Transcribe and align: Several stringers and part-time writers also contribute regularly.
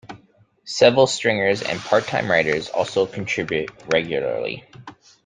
Several 0.65 1.05
stringers 1.05 1.61
and 1.61 1.79
part-time 1.79 2.27
writers 2.27 2.69
also 2.69 3.05
contribute 3.05 3.69
regularly. 3.93 4.65